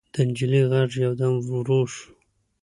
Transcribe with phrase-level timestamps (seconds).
[0.13, 2.03] د نجلۍ غږ يودم ورو شو.